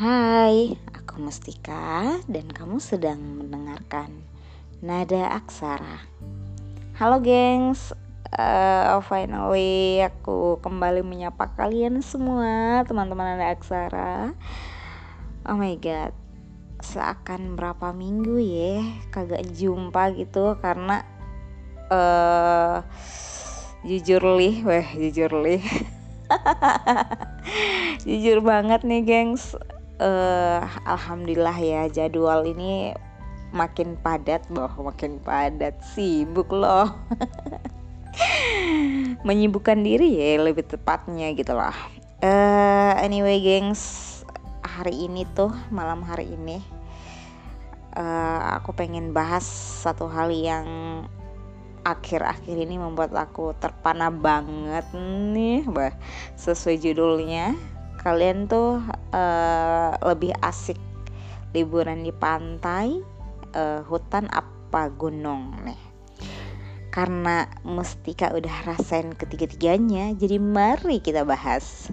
[0.00, 4.24] Hai, aku Mustika dan kamu sedang mendengarkan
[4.80, 6.00] Nada Aksara.
[6.96, 7.92] Halo gengs,
[8.32, 14.32] uh, finally aku kembali menyapa kalian semua teman-teman Nada Aksara.
[15.44, 16.16] Oh my god,
[16.80, 18.80] seakan berapa minggu ya
[19.12, 21.04] kagak jumpa gitu karena
[21.92, 22.80] uh,
[23.84, 25.60] jujur lih, weh jujur lih.
[28.08, 29.56] jujur banget nih gengs.
[30.00, 32.96] Uh, alhamdulillah ya jadwal ini
[33.52, 35.76] makin padat boh makin padat.
[35.92, 36.90] Sibuk loh.
[39.26, 41.74] Menyibukkan diri ya lebih tepatnya gitu loh.
[42.20, 44.22] Uh, anyway gengs
[44.60, 46.60] hari ini tuh malam hari ini
[47.96, 49.44] uh, aku pengen bahas
[49.82, 50.66] satu hal yang
[51.86, 55.94] akhir-akhir ini membuat aku terpana banget nih bah
[56.36, 57.56] sesuai judulnya
[58.00, 58.80] kalian tuh
[59.12, 60.80] uh, lebih asik
[61.52, 63.02] liburan di pantai,
[63.54, 65.80] uh, hutan apa gunung nih?
[66.90, 71.90] Karena Mustika udah rasain ketiga-tiganya, jadi mari kita bahas.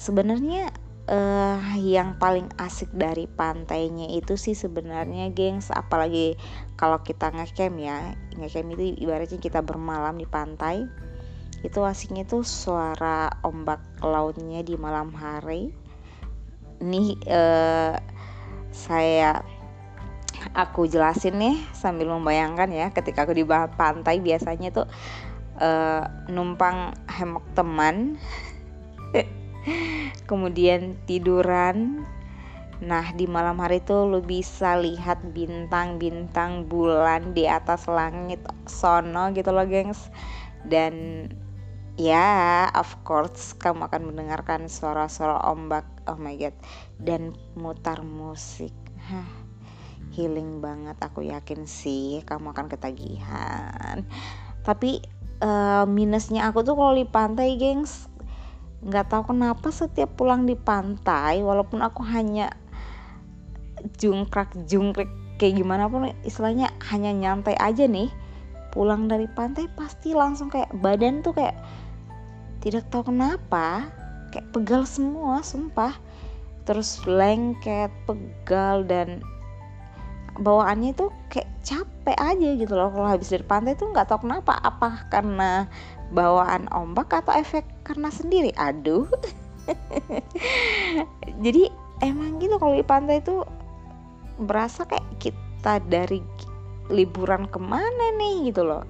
[0.00, 0.72] Sebenarnya
[1.08, 5.72] uh, yang paling asik dari pantainya itu sih sebenarnya gengs.
[5.72, 6.36] Apalagi
[6.76, 8.14] kalau kita ngecamp ya.
[8.36, 10.84] Ngecamp itu ibaratnya kita bermalam di pantai.
[11.64, 15.74] Itu asiknya tuh suara ombak lautnya di malam hari.
[16.78, 17.98] Nih uh,
[18.70, 19.42] saya
[20.54, 22.86] aku jelasin nih sambil membayangkan ya.
[22.94, 24.86] Ketika aku di bawah pantai biasanya tuh
[25.58, 28.20] uh, numpang hemok teman
[30.26, 32.04] kemudian tiduran
[32.78, 38.38] Nah di malam hari tuh lu bisa lihat bintang-bintang bulan di atas langit
[38.70, 40.14] sono gitu loh gengs
[40.62, 41.26] Dan
[41.98, 45.82] Ya, of course kamu akan mendengarkan suara-suara ombak.
[46.06, 46.54] Oh my god.
[46.94, 48.70] Dan mutar musik.
[49.02, 49.26] Hah.
[50.14, 54.06] Healing banget aku yakin sih kamu akan ketagihan.
[54.62, 55.02] Tapi
[55.42, 58.06] uh, minusnya aku tuh kalau di pantai, gengs,
[58.78, 62.54] nggak tahu kenapa setiap pulang di pantai walaupun aku hanya
[63.98, 68.10] jungkrak jungkrik kayak gimana pun istilahnya hanya nyantai aja nih
[68.70, 71.58] pulang dari pantai pasti langsung kayak badan tuh kayak
[72.58, 73.86] tidak tahu kenapa
[74.30, 75.96] kayak pegal semua sumpah.
[76.68, 79.24] Terus lengket pegal dan
[80.38, 82.92] bawaannya itu kayak capek aja gitu loh.
[82.92, 84.60] Kalau habis dari pantai tuh nggak tahu kenapa.
[84.60, 85.66] Apa karena
[86.12, 88.52] bawaan ombak atau efek karena sendiri.
[88.60, 89.08] Aduh.
[91.44, 91.72] Jadi
[92.04, 93.48] emang gitu kalau di pantai tuh
[94.36, 96.20] berasa kayak kita dari
[96.92, 98.84] liburan ke mana nih gitu loh.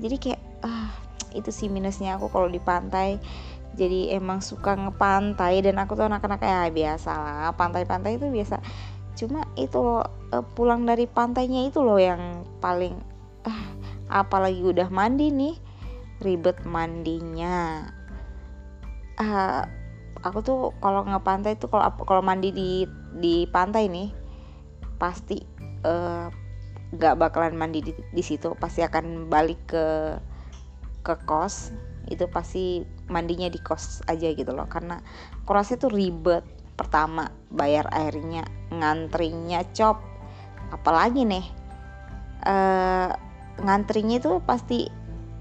[0.00, 0.88] Jadi kayak ah
[1.36, 3.20] itu sih minusnya aku kalau di pantai.
[3.78, 7.52] Jadi emang suka ngepantai dan aku tuh anak-anak ya biasa lah.
[7.54, 8.58] Pantai-pantai itu biasa.
[9.14, 10.02] Cuma itu loh,
[10.34, 12.98] eh, pulang dari pantainya itu loh yang paling
[13.46, 13.66] uh,
[14.10, 15.54] apalagi udah mandi nih
[16.18, 17.86] ribet mandinya
[19.18, 19.62] uh,
[20.22, 22.70] aku tuh kalau ngepantai tuh kalau kalau mandi di
[23.18, 24.10] di pantai nih
[24.98, 25.38] pasti
[25.86, 26.26] uh,
[26.98, 28.54] gak bakalan mandi di, di situ.
[28.58, 29.86] Pasti akan balik ke
[31.04, 31.70] ke kos.
[32.08, 34.66] Itu pasti mandinya di kos aja gitu loh.
[34.66, 34.98] Karena
[35.44, 36.42] kurasnya tuh ribet.
[36.78, 39.98] Pertama bayar airnya ngantrinya cop.
[40.70, 41.46] Apalagi nih
[42.46, 43.10] uh,
[43.58, 44.86] ngantrinya itu pasti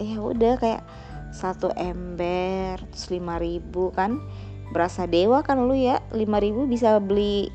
[0.00, 0.82] ya udah kayak
[1.30, 4.18] satu ember terus lima ribu kan?
[4.70, 6.02] Berasa dewa kan lu ya?
[6.14, 7.50] Lima ribu bisa beli.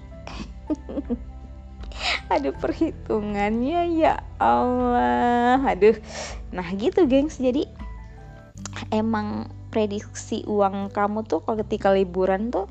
[2.34, 5.64] Ada perhitungannya ya Allah.
[5.64, 5.96] Aduh.
[6.52, 7.40] Nah gitu gengs.
[7.40, 7.68] Jadi
[8.92, 12.68] emang prediksi uang kamu tuh kalau ketika liburan tuh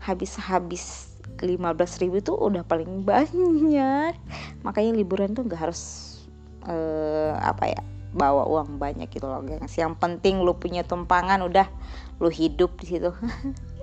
[0.00, 4.12] habis-habis 15 ribu tuh udah paling banyak.
[4.64, 6.14] Makanya liburan tuh nggak harus
[6.68, 9.74] uh, apa ya bawa uang banyak gitu loh gengs.
[9.74, 11.66] Yang penting lu punya tumpangan udah
[12.22, 13.10] lu hidup di situ.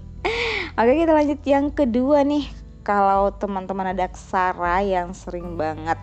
[0.79, 1.39] Oke kita lanjut.
[1.43, 2.47] Yang kedua nih
[2.81, 5.99] kalau teman-teman ada aksara yang sering banget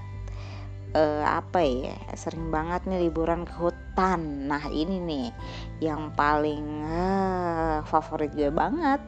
[0.95, 4.47] uh, apa ya sering banget nih liburan ke hutan.
[4.47, 5.27] Nah ini nih
[5.83, 9.01] yang paling uh, favorit gue banget.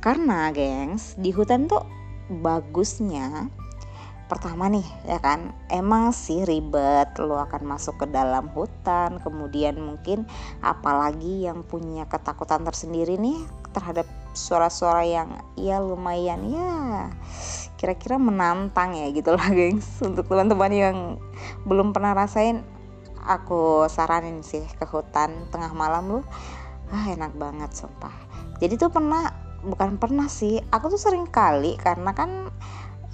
[0.00, 1.84] Karena gengs di hutan tuh
[2.28, 3.48] bagusnya
[4.26, 5.52] pertama nih ya kan?
[5.68, 10.24] Emang sih ribet lo akan masuk ke dalam hutan kemudian mungkin
[10.64, 13.38] apalagi yang punya ketakutan tersendiri nih
[13.74, 17.10] terhadap suara-suara yang ya lumayan ya
[17.78, 20.00] kira-kira menantang ya gitu lah gengs.
[20.00, 20.96] Untuk teman-teman yang
[21.68, 22.64] belum pernah rasain
[23.24, 26.20] aku saranin sih ke hutan tengah malam lu
[26.92, 28.12] ah enak banget sumpah.
[28.60, 29.32] Jadi tuh pernah
[29.64, 32.52] bukan pernah sih aku tuh sering kali karena kan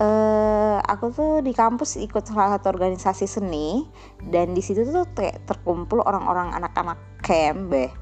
[0.00, 3.85] uh, aku tuh di kampus ikut salah satu organisasi seni
[4.32, 7.93] dan di situ tuh kayak terkumpul orang-orang anak-anak camp deh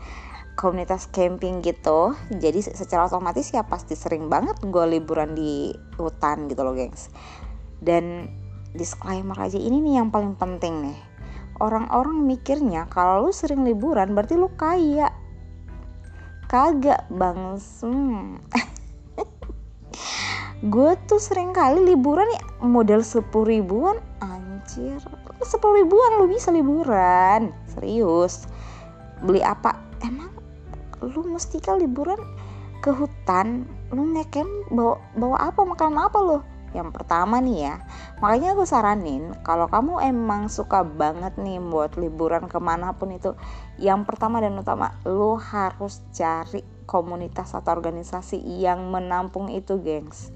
[0.58, 2.18] komunitas camping gitu.
[2.34, 7.14] Jadi secara otomatis ya pasti sering banget gue liburan di hutan gitu loh gengs.
[7.78, 8.26] Dan
[8.74, 10.98] disclaimer aja ini nih yang paling penting nih.
[11.62, 15.14] Orang-orang mikirnya kalau lu sering liburan berarti lu kaya.
[16.50, 18.40] Kagak bang hmm.
[20.58, 24.98] gue tuh sering kali liburan ya modal sepuluh ribuan anjir.
[25.38, 27.54] Sepuluh ribuan lu bisa liburan?
[27.70, 28.50] Serius?
[29.22, 29.78] Beli apa?
[30.02, 30.34] Emang
[30.98, 32.18] lu mesti kan liburan
[32.82, 33.70] ke hutan?
[33.94, 35.60] Lu ngecamp bawa bawa apa?
[35.62, 36.38] Makanan apa lo
[36.76, 37.74] yang pertama nih ya.
[38.18, 43.38] Makanya aku saranin kalau kamu emang suka banget nih buat liburan ke mana pun itu
[43.78, 50.32] yang pertama dan utama lu harus cari komunitas atau organisasi yang menampung itu gengs.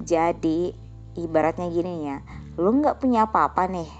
[0.00, 0.72] Jadi
[1.20, 2.24] ibaratnya gini ya
[2.56, 3.90] lu nggak punya apa-apa nih.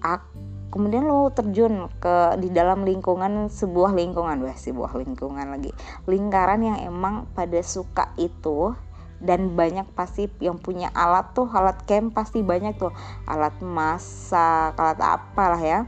[0.00, 0.36] Aku
[0.74, 5.70] kemudian lo terjun ke di dalam lingkungan sebuah lingkungan wah sebuah lingkungan lagi.
[6.10, 8.74] Lingkaran yang emang pada suka itu
[9.22, 12.90] dan banyak pasti yang punya alat tuh alat camp pasti banyak tuh.
[13.30, 15.86] Alat masak alat apalah ya.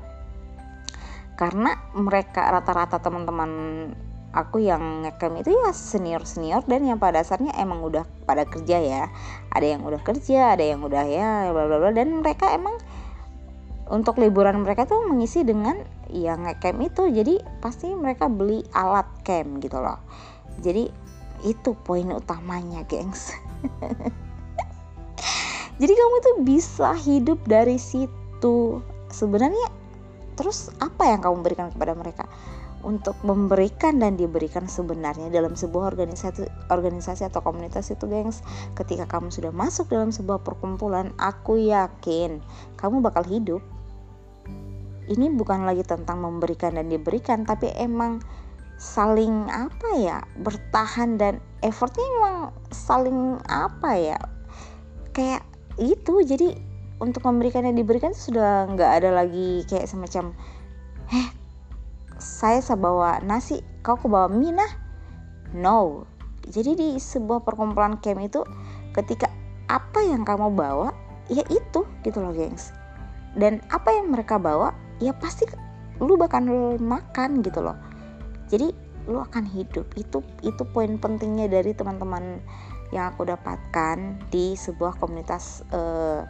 [1.35, 3.51] Karena mereka rata-rata teman-teman
[4.35, 8.79] aku yang ngecamp itu ya senior senior dan yang pada dasarnya emang udah pada kerja
[8.81, 9.03] ya.
[9.53, 12.77] Ada yang udah kerja ada yang udah ya bla bla bla dan mereka emang
[13.87, 15.79] untuk liburan mereka tuh mengisi dengan
[16.11, 17.03] yang ngecamp itu.
[17.11, 19.99] Jadi pasti mereka beli alat camp gitu loh.
[20.61, 20.91] Jadi
[21.45, 23.37] itu poin utamanya gengs.
[25.81, 28.81] Jadi kamu tuh bisa hidup dari situ.
[29.13, 29.69] Sebenarnya
[30.37, 32.25] terus apa yang kamu berikan kepada mereka
[32.87, 38.47] untuk memberikan dan diberikan sebenarnya dalam sebuah organisasi organisasi atau komunitas itu gengs.
[38.79, 42.39] Ketika kamu sudah masuk dalam sebuah perkumpulan aku yakin
[42.79, 43.61] kamu bakal hidup.
[45.07, 48.23] Ini bukan lagi tentang memberikan dan diberikan tapi emang
[48.77, 52.37] saling apa ya bertahan dan effortnya emang
[52.69, 54.21] saling apa ya
[55.17, 55.41] kayak
[55.81, 56.59] itu jadi
[57.01, 60.37] untuk memberikan dan diberikan sudah nggak ada lagi kayak semacam
[61.09, 61.46] eh
[62.17, 64.73] saya bawa nasi kau ke bawa mie nah.
[65.53, 66.05] No.
[66.47, 68.41] Jadi di sebuah perkumpulan camp itu
[68.95, 69.31] ketika
[69.67, 70.95] apa yang kamu bawa
[71.27, 72.71] ya itu gitu loh gengs.
[73.37, 74.73] Dan apa yang mereka bawa
[75.03, 75.45] ya pasti
[76.01, 76.45] lu bakal
[76.79, 77.77] makan gitu loh.
[78.47, 78.71] Jadi
[79.11, 79.91] lu akan hidup.
[79.99, 82.41] Itu itu poin pentingnya dari teman-teman
[82.95, 86.23] yang aku dapatkan di sebuah komunitas uh,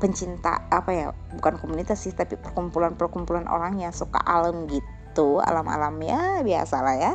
[0.00, 1.06] pencinta apa ya
[1.36, 4.93] bukan komunitas sih tapi perkumpulan-perkumpulan orang yang suka alam gitu
[5.38, 7.12] alam-alam ya biasa lah ya.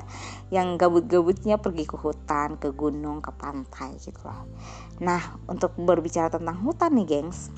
[0.54, 4.48] Yang gabut-gabutnya pergi ke hutan ke gunung ke pantai gitu loh.
[5.04, 7.52] Nah untuk berbicara tentang hutan nih gengs.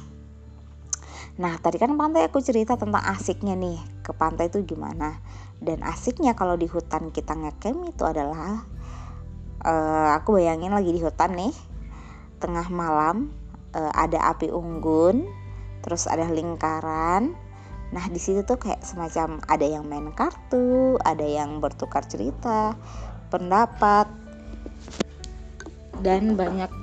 [1.37, 3.77] Nah tadi kan pantai aku cerita tentang asiknya nih.
[4.01, 5.21] Ke pantai itu gimana?
[5.61, 8.65] Dan asiknya kalau di hutan kita ngecamp itu adalah
[9.61, 11.53] uh, aku bayangin lagi di hutan nih.
[12.41, 13.29] Tengah malam
[13.75, 15.27] uh, ada api unggun
[15.81, 17.33] terus ada lingkaran
[17.91, 22.71] nah di situ tuh kayak semacam ada yang main kartu ada yang bertukar cerita
[23.27, 24.07] pendapat
[25.99, 26.80] dan banyak